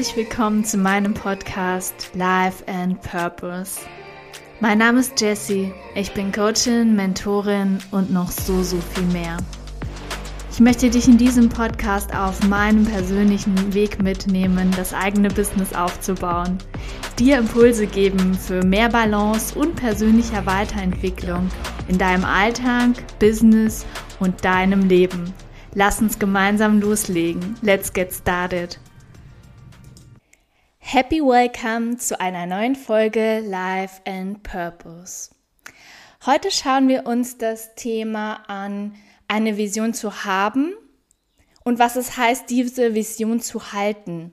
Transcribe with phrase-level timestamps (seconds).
[0.00, 3.82] herzlich willkommen zu meinem Podcast Life and Purpose.
[4.58, 9.36] Mein Name ist Jessie, ich bin Coachin, Mentorin und noch so, so viel mehr.
[10.50, 16.56] Ich möchte dich in diesem Podcast auf meinem persönlichen Weg mitnehmen, das eigene Business aufzubauen,
[17.18, 21.50] dir Impulse geben für mehr Balance und persönlicher Weiterentwicklung
[21.88, 23.84] in deinem Alltag, Business
[24.18, 25.34] und deinem Leben.
[25.74, 27.56] Lass uns gemeinsam loslegen.
[27.60, 28.80] Let's get started.
[30.92, 35.30] Happy Welcome zu einer neuen Folge Life and Purpose.
[36.26, 38.96] Heute schauen wir uns das Thema an,
[39.28, 40.72] eine Vision zu haben
[41.62, 44.32] und was es heißt, diese Vision zu halten.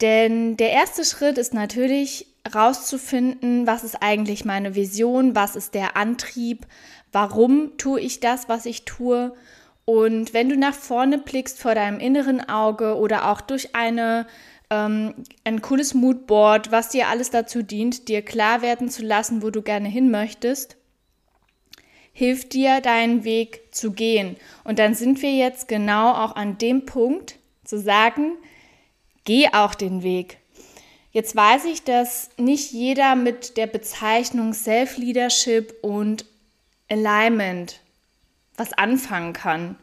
[0.00, 5.96] Denn der erste Schritt ist natürlich herauszufinden, was ist eigentlich meine Vision, was ist der
[5.96, 6.64] Antrieb,
[7.10, 9.34] warum tue ich das, was ich tue.
[9.84, 14.28] Und wenn du nach vorne blickst vor deinem inneren Auge oder auch durch eine
[14.70, 19.50] ähm, ein cooles Moodboard, was dir alles dazu dient, dir klar werden zu lassen, wo
[19.50, 20.76] du gerne hin möchtest,
[22.12, 24.36] hilft dir, deinen Weg zu gehen.
[24.62, 28.32] Und dann sind wir jetzt genau auch an dem Punkt zu sagen,
[29.24, 30.38] geh auch den Weg.
[31.10, 36.24] Jetzt weiß ich, dass nicht jeder mit der Bezeichnung Self-Leadership und
[36.88, 37.80] Alignment
[38.56, 39.76] was anfangen kann.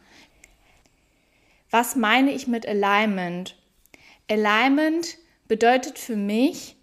[1.70, 3.56] Was meine ich mit Alignment?
[4.30, 6.76] Alignment bedeutet für mich,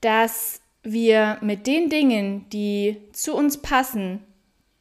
[0.00, 4.22] dass wir mit den Dingen, die zu uns passen,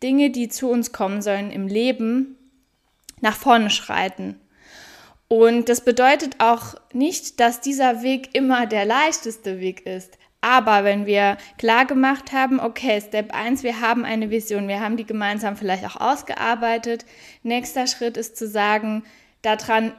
[0.04, 2.38] Dinge, die zu uns kommen sollen im Leben,
[3.22, 4.40] nach vorne schreiten.
[5.30, 10.17] Und das bedeutet auch nicht, dass dieser Weg immer der leichteste Weg ist.
[10.42, 14.98] Aber wenn wir klar gemacht haben, okay, Step 1, wir haben eine Vision, wir haben
[14.98, 17.06] die gemeinsam vielleicht auch ausgearbeitet.
[17.44, 19.04] Nächster Schritt ist zu sagen,
[19.42, 19.94] daran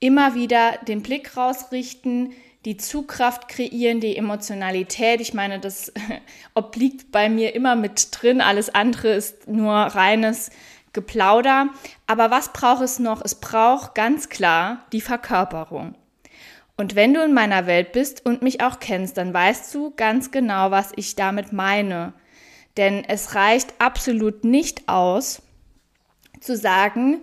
[0.00, 2.32] immer wieder den Blick rausrichten,
[2.64, 5.20] die Zugkraft kreieren, die Emotionalität.
[5.20, 5.92] Ich meine, das
[6.54, 8.40] obliegt bei mir immer mit drin.
[8.40, 10.50] Alles andere ist nur reines
[10.92, 11.68] Geplauder.
[12.06, 13.22] Aber was braucht es noch?
[13.24, 15.94] Es braucht ganz klar die Verkörperung.
[16.76, 20.30] Und wenn du in meiner Welt bist und mich auch kennst, dann weißt du ganz
[20.30, 22.12] genau, was ich damit meine.
[22.76, 25.40] Denn es reicht absolut nicht aus,
[26.40, 27.20] zu sagen,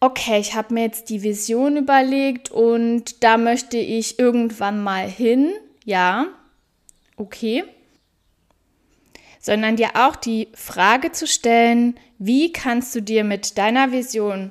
[0.00, 5.52] okay, ich habe mir jetzt die Vision überlegt und da möchte ich irgendwann mal hin.
[5.84, 6.26] Ja,
[7.16, 7.64] okay.
[9.40, 14.50] Sondern dir auch die Frage zu stellen, wie kannst du dir mit deiner Vision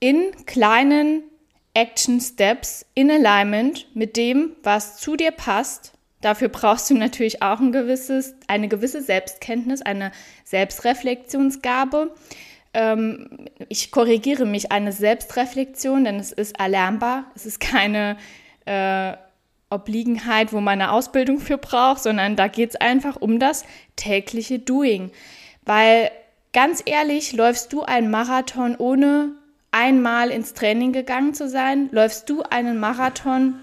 [0.00, 1.22] in kleinen
[1.74, 5.92] Action Steps in Alignment mit dem, was zu dir passt.
[6.20, 10.12] Dafür brauchst du natürlich auch ein gewisses, eine gewisse Selbstkenntnis, eine
[10.44, 12.14] Selbstreflexionsgabe
[12.74, 18.16] ähm, ich korrigiere mich, eine Selbstreflexion, denn es ist erlernbar, es ist keine
[18.64, 19.14] äh,
[19.70, 23.64] Obliegenheit, wo man eine Ausbildung für braucht, sondern da geht es einfach um das
[23.96, 25.10] tägliche Doing.
[25.64, 26.10] Weil
[26.52, 29.32] ganz ehrlich, läufst du einen Marathon ohne
[29.70, 31.88] einmal ins Training gegangen zu sein?
[31.90, 33.54] Läufst du einen Marathon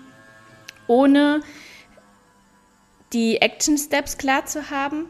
[0.88, 1.42] ohne
[3.14, 5.06] die Action Steps klar zu haben?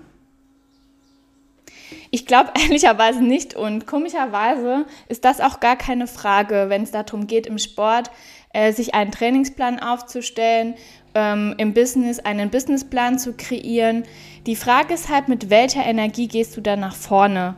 [2.12, 7.28] Ich glaube ehrlicherweise nicht und komischerweise ist das auch gar keine Frage, wenn es darum
[7.28, 8.12] geht, im Sport
[8.54, 10.76] äh, sich einen Trainingsplan aufzustellen,
[11.14, 14.04] ähm, im Business einen Businessplan zu kreieren.
[14.46, 17.56] Die Frage ist halt, mit welcher Energie gehst du da nach vorne?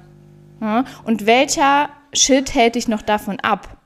[0.59, 0.85] Ja?
[1.03, 3.77] Und welcher Shit hält dich noch davon ab?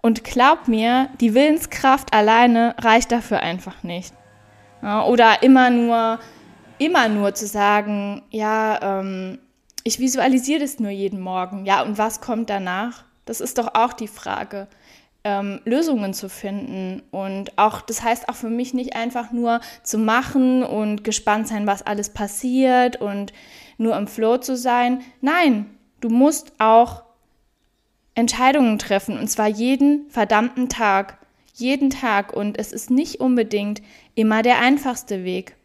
[0.00, 4.14] Und glaub mir, die Willenskraft alleine reicht dafür einfach nicht.
[4.82, 5.04] Ja?
[5.04, 6.18] Oder immer nur,
[6.78, 9.38] immer nur zu sagen, ja, ähm,
[9.84, 11.66] ich visualisiere das nur jeden Morgen.
[11.66, 13.04] Ja, und was kommt danach?
[13.24, 14.68] Das ist doch auch die Frage.
[15.24, 17.02] Ähm, Lösungen zu finden.
[17.10, 21.66] Und auch, das heißt auch für mich nicht einfach nur zu machen und gespannt sein,
[21.66, 23.32] was alles passiert und
[23.76, 25.02] nur im Flow zu sein.
[25.20, 25.66] Nein,
[26.00, 27.02] du musst auch
[28.14, 31.18] Entscheidungen treffen und zwar jeden verdammten Tag.
[31.54, 32.32] Jeden Tag.
[32.32, 33.82] Und es ist nicht unbedingt
[34.14, 35.57] immer der einfachste Weg.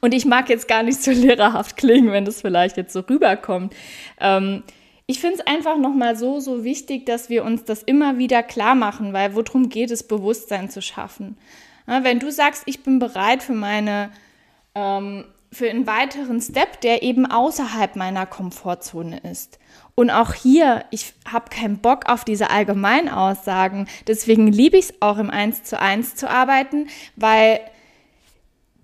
[0.00, 3.74] Und ich mag jetzt gar nicht so lehrerhaft klingen, wenn das vielleicht jetzt so rüberkommt.
[4.20, 4.62] Ähm,
[5.06, 8.74] ich finde es einfach nochmal so, so wichtig, dass wir uns das immer wieder klar
[8.74, 11.36] machen, weil worum geht es, Bewusstsein zu schaffen.
[11.86, 14.10] Ja, wenn du sagst, ich bin bereit für meine,
[14.74, 19.58] ähm, für einen weiteren Step, der eben außerhalb meiner Komfortzone ist.
[19.94, 23.88] Und auch hier, ich habe keinen Bock auf diese Allgemeinaussagen.
[24.06, 27.60] Deswegen liebe ich es auch im Eins zu eins zu arbeiten, weil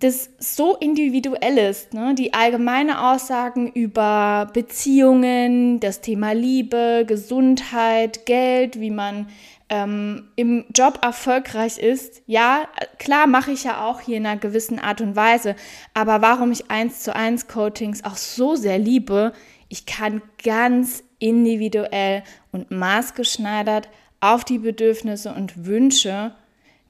[0.01, 1.93] das so individuell ist.
[1.93, 2.15] Ne?
[2.15, 9.29] Die allgemeine Aussagen über Beziehungen, das Thema Liebe, Gesundheit, Geld, wie man
[9.69, 12.69] ähm, im Job erfolgreich ist, ja,
[12.99, 15.57] klar mache ich ja auch hier in einer gewissen Art und Weise,
[15.95, 19.33] aber warum ich eins zu eins Coachings auch so sehr liebe,
[19.69, 22.23] ich kann ganz individuell
[22.53, 23.89] und maßgeschneidert
[24.21, 26.35] auf die Bedürfnisse und Wünsche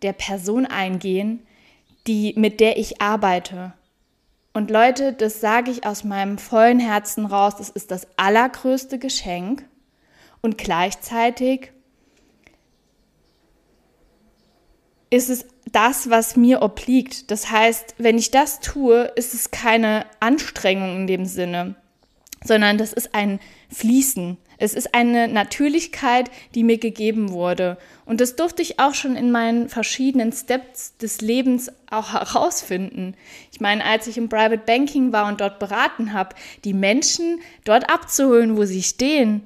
[0.02, 1.42] der Person eingehen,
[2.06, 3.72] die, mit der ich arbeite.
[4.54, 9.64] Und Leute, das sage ich aus meinem vollen Herzen raus, das ist das allergrößte Geschenk.
[10.40, 11.72] Und gleichzeitig
[15.10, 17.30] ist es das, was mir obliegt.
[17.30, 21.74] Das heißt, wenn ich das tue, ist es keine Anstrengung in dem Sinne,
[22.44, 23.40] sondern das ist ein
[23.70, 24.38] Fließen.
[24.58, 27.78] Es ist eine Natürlichkeit, die mir gegeben wurde.
[28.04, 33.14] Und das durfte ich auch schon in meinen verschiedenen Steps des Lebens auch herausfinden.
[33.52, 36.34] Ich meine, als ich im Private Banking war und dort beraten habe,
[36.64, 39.42] die Menschen dort abzuholen, wo sie stehen,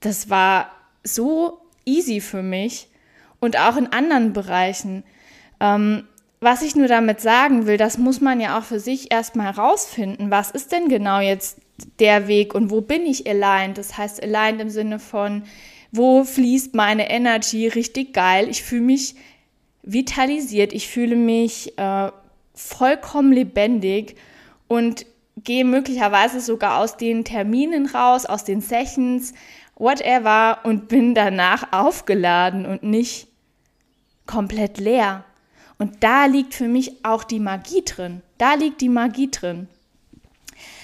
[0.00, 0.70] das war
[1.04, 2.88] so easy für mich
[3.38, 5.04] und auch in anderen Bereichen.
[5.60, 6.08] Ähm,
[6.40, 10.30] was ich nur damit sagen will, das muss man ja auch für sich erstmal herausfinden.
[10.30, 11.58] Was ist denn genau jetzt
[11.98, 13.78] der Weg und wo bin ich aligned?
[13.78, 15.44] Das heißt, aligned im Sinne von,
[15.92, 18.48] wo fließt meine Energy richtig geil?
[18.48, 19.14] Ich fühle mich
[19.82, 22.10] vitalisiert, ich fühle mich äh,
[22.54, 24.16] vollkommen lebendig
[24.68, 25.06] und
[25.36, 29.32] gehe möglicherweise sogar aus den Terminen raus, aus den Sessions,
[29.76, 33.28] whatever und bin danach aufgeladen und nicht
[34.26, 35.24] komplett leer.
[35.78, 38.20] Und da liegt für mich auch die Magie drin.
[38.36, 39.66] Da liegt die Magie drin.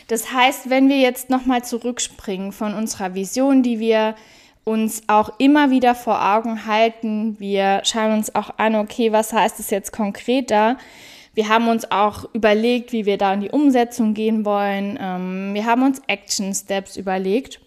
[0.08, 4.14] Das heißt, wenn wir jetzt nochmal zurückspringen von unserer Vision, die wir
[4.64, 9.61] uns auch immer wieder vor Augen halten, wir schauen uns auch an, okay, was heißt
[9.61, 10.76] es jetzt konkreter?
[11.35, 14.99] Wir haben uns auch überlegt, wie wir da in die Umsetzung gehen wollen.
[15.00, 17.61] Ähm, wir haben uns Action Steps überlegt.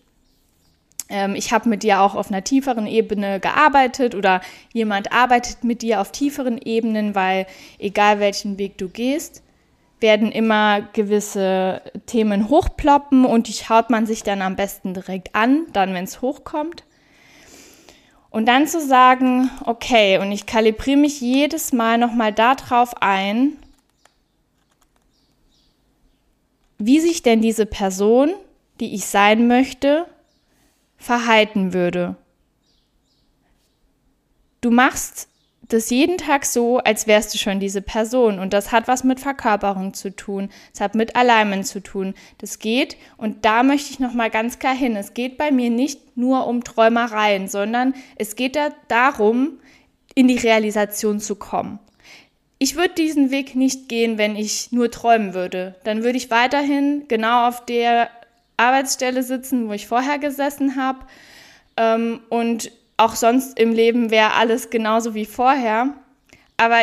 [1.08, 4.42] Ähm, ich habe mit dir auch auf einer tieferen Ebene gearbeitet oder
[4.74, 7.46] jemand arbeitet mit dir auf tieferen Ebenen, weil
[7.78, 9.44] egal welchen Weg du gehst,
[10.02, 15.66] werden immer gewisse Themen hochploppen und die schaut man sich dann am besten direkt an,
[15.74, 16.84] dann wenn es hochkommt.
[18.30, 23.58] Und dann zu sagen, okay, und ich kalibriere mich jedes Mal nochmal darauf ein,
[26.78, 28.32] wie sich denn diese Person,
[28.80, 30.06] die ich sein möchte,
[30.98, 32.16] verhalten würde.
[34.62, 35.28] Du machst
[35.70, 38.40] das jeden Tag so, als wärst du schon diese Person.
[38.40, 40.50] Und das hat was mit Verkörperung zu tun.
[40.74, 42.16] Es hat mit Alignment zu tun.
[42.40, 44.96] Das geht, und da möchte ich nochmal ganz klar hin.
[44.96, 49.60] Es geht bei mir nicht nur um Träumereien, sondern es geht da darum,
[50.16, 51.80] in die Realisation zu kommen.
[52.58, 55.76] Ich würde diesen Weg nicht gehen, wenn ich nur träumen würde.
[55.84, 58.10] Dann würde ich weiterhin genau auf der
[58.58, 61.00] Arbeitsstelle sitzen, wo ich vorher gesessen habe.
[61.78, 65.94] Ähm, und auch sonst im Leben wäre alles genauso wie vorher.
[66.58, 66.80] Aber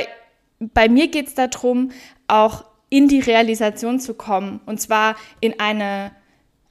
[0.59, 1.91] bei mir geht es darum,
[2.27, 4.61] auch in die Realisation zu kommen.
[4.65, 6.13] Und zwar in eine,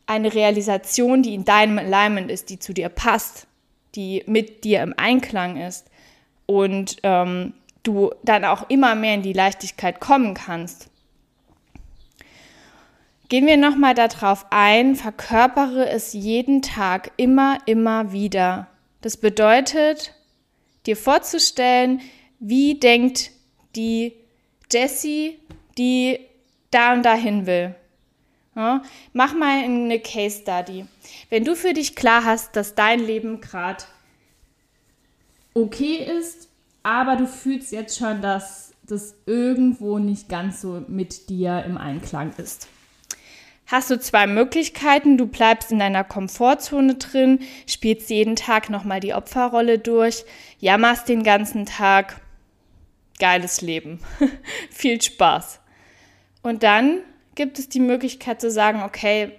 [0.07, 3.47] eine Realisation, die in deinem Alignment ist, die zu dir passt,
[3.93, 5.91] die mit dir im Einklang ist.
[6.47, 7.53] Und ähm,
[7.83, 10.89] du dann auch immer mehr in die Leichtigkeit kommen kannst.
[13.29, 18.67] Gehen wir nochmal darauf ein, verkörpere es jeden Tag immer, immer wieder.
[19.05, 20.15] Das bedeutet,
[20.87, 22.01] dir vorzustellen,
[22.39, 23.29] wie denkt
[23.75, 24.13] die
[24.71, 25.37] Jessie,
[25.77, 26.21] die
[26.71, 27.75] da und dahin will.
[28.55, 28.81] Ja,
[29.13, 30.87] mach mal eine Case Study.
[31.29, 33.83] Wenn du für dich klar hast, dass dein Leben gerade
[35.53, 36.49] okay ist,
[36.81, 42.33] aber du fühlst jetzt schon, dass das irgendwo nicht ganz so mit dir im Einklang
[42.37, 42.69] ist
[43.67, 45.17] hast du zwei Möglichkeiten.
[45.17, 50.25] Du bleibst in deiner Komfortzone drin, spielst jeden Tag nochmal die Opferrolle durch,
[50.59, 52.21] jammerst den ganzen Tag.
[53.19, 53.99] Geiles Leben.
[54.71, 55.61] Viel Spaß.
[56.41, 56.99] Und dann
[57.33, 59.31] gibt es die Möglichkeit zu sagen, okay,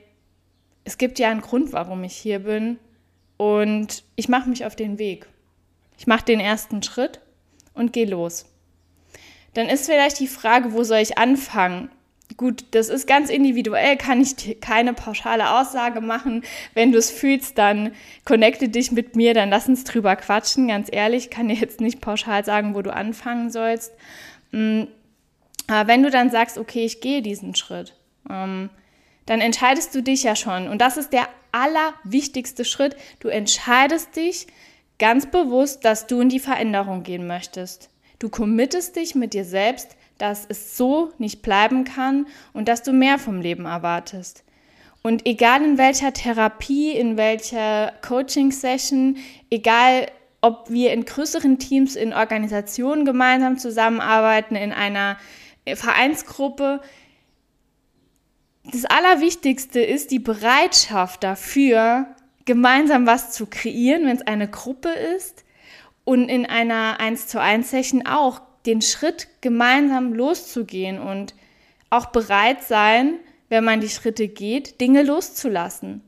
[0.85, 2.79] es gibt ja einen Grund, warum ich hier bin
[3.37, 5.27] und ich mache mich auf den Weg.
[5.99, 7.21] Ich mache den ersten Schritt
[7.75, 8.47] und gehe los.
[9.55, 11.91] Dann ist vielleicht die Frage, wo soll ich anfangen?
[12.37, 16.43] Gut, das ist ganz individuell, kann ich keine pauschale Aussage machen.
[16.75, 17.93] Wenn du es fühlst, dann
[18.25, 20.69] connecte dich mit mir, dann lass uns drüber quatschen.
[20.69, 23.93] Ganz ehrlich, kann dir jetzt nicht pauschal sagen, wo du anfangen sollst.
[24.51, 24.83] Mm,
[25.69, 27.95] aber wenn du dann sagst, okay, ich gehe diesen Schritt,
[28.29, 28.71] ähm,
[29.25, 30.69] dann entscheidest du dich ja schon.
[30.69, 32.97] Und das ist der allerwichtigste Schritt.
[33.21, 34.47] Du entscheidest dich
[34.99, 37.89] ganz bewusst, dass du in die Veränderung gehen möchtest.
[38.19, 42.93] Du committest dich mit dir selbst, dass es so nicht bleiben kann und dass du
[42.93, 44.45] mehr vom Leben erwartest.
[45.03, 49.19] Und egal in welcher Therapie, in welcher Coaching-Session,
[49.51, 50.09] egal
[50.41, 55.17] ob wir in größeren Teams, in Organisationen gemeinsam zusammenarbeiten, in einer
[55.75, 56.81] Vereinsgruppe.
[58.65, 62.07] Das Allerwichtigste ist die Bereitschaft dafür,
[62.45, 65.45] gemeinsam was zu kreieren, wenn es eine Gruppe ist
[66.05, 71.35] und in einer 1 zu 1 Session auch den Schritt gemeinsam loszugehen und
[71.91, 76.03] auch bereit sein, wenn man die Schritte geht, Dinge loszulassen.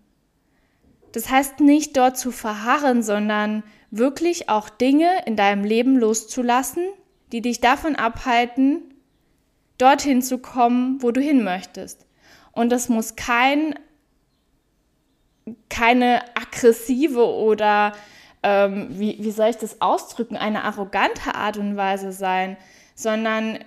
[1.13, 6.85] Das heißt nicht dort zu verharren, sondern wirklich auch Dinge in deinem Leben loszulassen,
[7.33, 8.83] die dich davon abhalten,
[9.79, 12.07] dorthin zu kommen, wo du hin möchtest.
[12.53, 13.79] Und das muss kein,
[15.69, 17.93] keine aggressive oder,
[18.43, 22.57] ähm, wie, wie soll ich das ausdrücken, eine arrogante Art und Weise sein,
[22.95, 23.59] sondern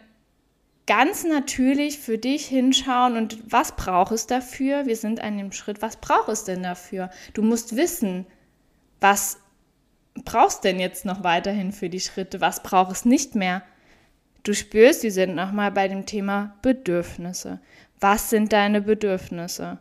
[0.88, 4.86] ganz natürlich für dich hinschauen und was braucht es dafür?
[4.86, 7.10] Wir sind an dem Schritt, was braucht es denn dafür?
[7.34, 8.25] Du musst wissen,
[9.00, 9.38] was
[10.25, 12.42] brauchst denn jetzt noch weiterhin für die Schritte?
[12.42, 13.63] Was braucht es nicht mehr?
[14.44, 17.60] Du spürst, wir sind nochmal bei dem Thema Bedürfnisse.
[18.00, 19.78] Was sind deine Bedürfnisse?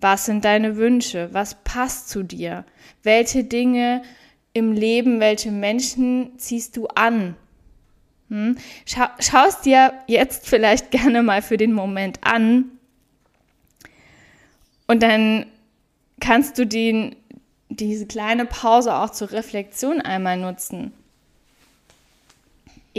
[0.00, 1.28] Was sind deine Wünsche?
[1.32, 2.64] Was passt zu dir?
[3.02, 4.02] Welche Dinge
[4.52, 7.36] im Leben, welche Menschen ziehst du an?
[8.28, 8.56] Hm?
[8.86, 12.72] Schau, schaust dir jetzt vielleicht gerne mal für den Moment an
[14.86, 15.46] und dann
[16.20, 17.14] kannst du den
[17.68, 20.92] diese kleine Pause auch zur Reflexion einmal nutzen.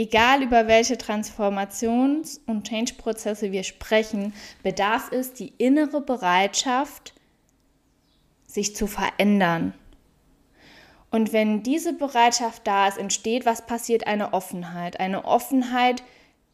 [0.00, 7.12] Egal über welche Transformations- und Change-Prozesse wir sprechen, bedarf es die innere Bereitschaft,
[8.46, 9.74] sich zu verändern.
[11.10, 14.06] Und wenn diese Bereitschaft da ist, entsteht, was passiert?
[14.06, 14.98] Eine Offenheit.
[14.98, 16.02] Eine Offenheit,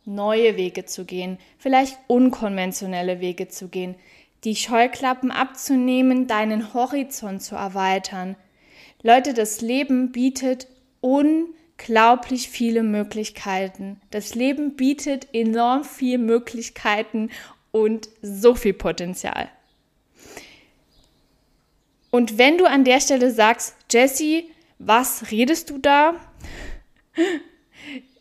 [0.04, 3.94] neue Wege zu gehen, vielleicht unkonventionelle Wege zu gehen,
[4.42, 8.34] die Scheuklappen abzunehmen, deinen Horizont zu erweitern.
[9.02, 10.66] Leute, das Leben bietet
[11.78, 14.00] unglaublich viele Möglichkeiten.
[14.10, 17.30] Das Leben bietet enorm viele Möglichkeiten
[17.70, 19.48] und so viel Potenzial.
[22.10, 24.44] Und wenn du an der Stelle sagst, Jesse,
[24.78, 26.14] was redest du da?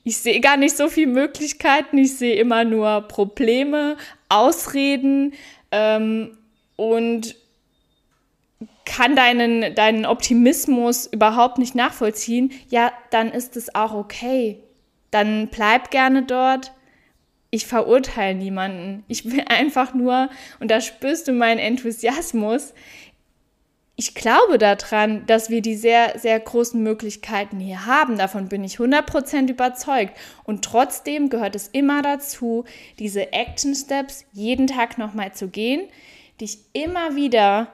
[0.04, 3.98] Ich sehe gar nicht so viele Möglichkeiten, ich sehe immer nur Probleme,
[4.30, 5.34] Ausreden,
[5.72, 6.38] ähm,
[6.76, 7.36] und
[8.86, 14.60] kann deinen, deinen Optimismus überhaupt nicht nachvollziehen, ja, dann ist es auch okay.
[15.12, 16.72] Dann bleib gerne dort.
[17.50, 19.04] Ich verurteile niemanden.
[19.08, 22.74] Ich will einfach nur, und da spürst du meinen Enthusiasmus,
[23.98, 28.18] ich glaube daran, dass wir die sehr, sehr großen Möglichkeiten hier haben.
[28.18, 30.18] Davon bin ich 100% überzeugt.
[30.44, 32.66] Und trotzdem gehört es immer dazu,
[33.00, 35.88] diese Action Steps jeden Tag nochmal zu gehen,
[36.42, 37.72] dich immer wieder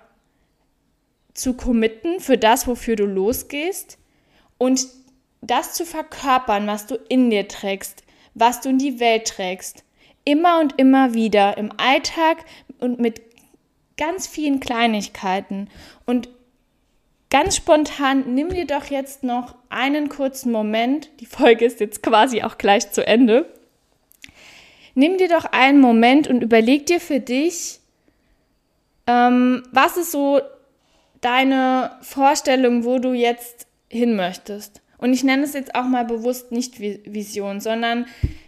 [1.34, 3.98] zu committen für das, wofür du losgehst
[4.58, 4.88] und
[5.42, 9.84] das zu verkörpern, was du in dir trägst, was du in die Welt trägst.
[10.24, 12.46] Immer und immer wieder im Alltag
[12.80, 13.22] und mit
[13.98, 15.68] ganz vielen Kleinigkeiten.
[16.06, 16.30] Und
[17.32, 21.10] ganz spontan, nimm dir doch jetzt noch einen kurzen Moment.
[21.20, 23.52] Die Folge ist jetzt quasi auch gleich zu Ende.
[24.94, 27.80] Nimm dir doch einen Moment und überleg dir für dich,
[29.08, 30.42] ähm, was ist so
[31.22, 34.82] deine Vorstellung, wo du jetzt hin möchtest.
[34.98, 38.06] Und ich nenne es jetzt auch mal bewusst nicht Vision, sondern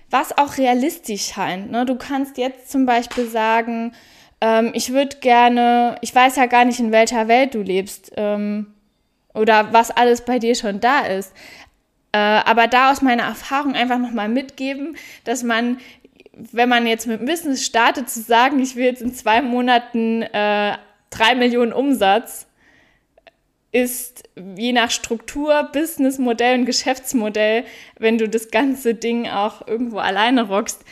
[0.10, 1.72] was auch realistisch scheint.
[1.72, 1.86] Ne?
[1.86, 3.94] Du kannst jetzt zum Beispiel sagen,
[4.42, 8.74] ähm, ich würde gerne, ich weiß ja gar nicht, in welcher Welt du lebst ähm,
[9.34, 11.34] oder was alles bei dir schon da ist.
[12.12, 15.80] Äh, aber da aus meiner Erfahrung einfach nochmal mitgeben, dass man,
[16.34, 20.77] wenn man jetzt mit Business startet, zu sagen, ich will jetzt in zwei Monaten äh,
[21.10, 22.46] drei Millionen Umsatz,
[23.74, 24.24] ist
[24.56, 27.65] je nach Struktur, Businessmodell und Geschäftsmodell,
[27.98, 30.86] wenn du das ganze Ding auch irgendwo alleine rockst,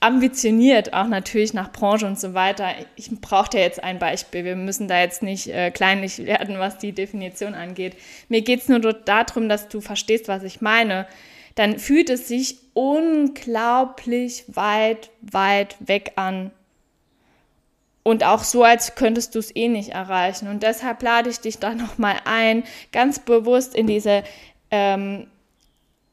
[0.00, 2.70] ambitioniert, auch natürlich nach Branche und so weiter.
[2.96, 4.44] Ich brauche da jetzt ein Beispiel.
[4.44, 7.96] Wir müssen da jetzt nicht äh, kleinlich werden, was die Definition angeht.
[8.28, 11.06] Mir geht es nur darum, dass du verstehst, was ich meine.
[11.54, 16.50] Dann fühlt es sich unglaublich weit, weit weg an.
[18.04, 20.46] Und auch so, als könntest du es eh nicht erreichen.
[20.48, 24.22] Und deshalb lade ich dich da nochmal ein, ganz bewusst in diese
[24.70, 25.26] ähm,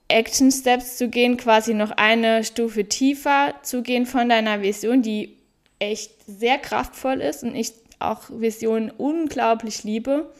[0.07, 5.38] Action Steps zu gehen, quasi noch eine Stufe tiefer zu gehen von deiner Vision, die
[5.79, 10.31] echt sehr kraftvoll ist und ich auch Visionen unglaublich liebe.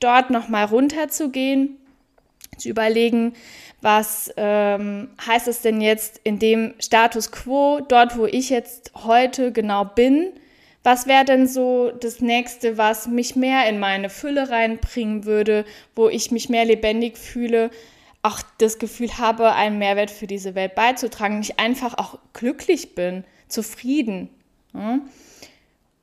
[0.00, 1.76] Dort nochmal runter zu gehen,
[2.58, 3.34] zu überlegen,
[3.80, 9.52] was ähm, heißt es denn jetzt in dem Status quo, dort wo ich jetzt heute
[9.52, 10.32] genau bin,
[10.86, 15.64] Was wäre denn so das nächste, was mich mehr in meine Fülle reinbringen würde,
[15.96, 17.72] wo ich mich mehr lebendig fühle,
[18.22, 23.24] auch das Gefühl habe, einen Mehrwert für diese Welt beizutragen, ich einfach auch glücklich bin,
[23.48, 24.28] zufrieden.
[24.74, 25.00] Ja?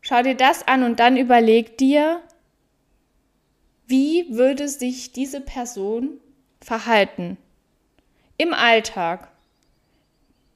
[0.02, 2.22] Schau dir das an und dann überleg dir,
[3.88, 6.20] wie würde sich diese Person
[6.60, 7.38] verhalten
[8.38, 9.30] im Alltag,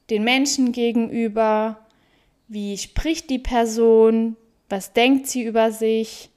[0.09, 1.86] den Menschen gegenüber,
[2.47, 4.35] wie spricht die Person,
[4.69, 6.29] was denkt sie über sich,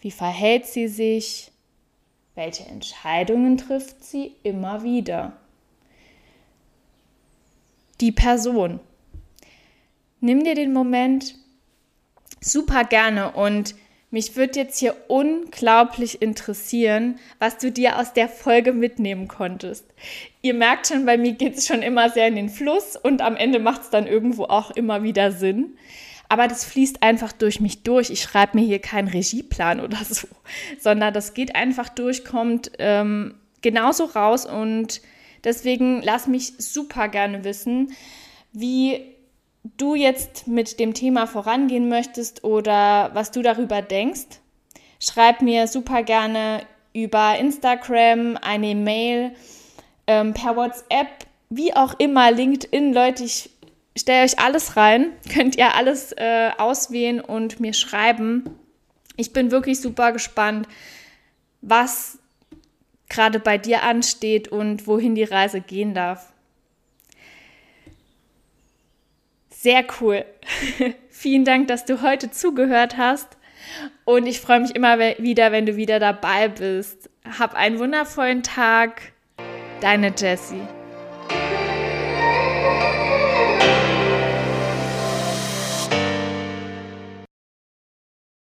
[0.00, 1.50] wie verhält sie sich,
[2.34, 5.36] welche Entscheidungen trifft sie immer wieder.
[8.00, 8.80] Die Person.
[10.20, 11.36] Nimm dir den Moment
[12.40, 13.74] super gerne und
[14.14, 19.84] mich würde jetzt hier unglaublich interessieren, was du dir aus der Folge mitnehmen konntest.
[20.40, 23.34] Ihr merkt schon, bei mir geht es schon immer sehr in den Fluss und am
[23.34, 25.76] Ende macht es dann irgendwo auch immer wieder Sinn.
[26.28, 28.10] Aber das fließt einfach durch mich durch.
[28.10, 30.28] Ich schreibe mir hier keinen Regieplan oder so,
[30.78, 35.00] sondern das geht einfach durch, kommt ähm, genauso raus und
[35.42, 37.96] deswegen lass mich super gerne wissen,
[38.52, 39.13] wie
[39.64, 44.40] du jetzt mit dem Thema vorangehen möchtest oder was du darüber denkst,
[45.00, 49.32] schreib mir super gerne über Instagram, eine Mail,
[50.06, 53.50] ähm, per WhatsApp, wie auch immer, LinkedIn, Leute, ich
[53.96, 58.58] stelle euch alles rein, könnt ihr alles äh, auswählen und mir schreiben.
[59.16, 60.68] Ich bin wirklich super gespannt,
[61.62, 62.18] was
[63.08, 66.33] gerade bei dir ansteht und wohin die Reise gehen darf.
[69.64, 70.26] Sehr cool.
[71.08, 73.38] Vielen Dank, dass du heute zugehört hast.
[74.04, 77.08] Und ich freue mich immer wieder, wenn du wieder dabei bist.
[77.38, 79.00] Hab einen wundervollen Tag.
[79.80, 80.60] Deine Jessie.